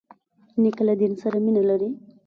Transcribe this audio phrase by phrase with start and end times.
[0.61, 1.89] نیکه له دین سره مینه لري.